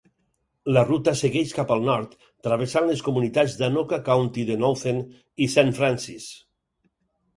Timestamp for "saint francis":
5.57-6.27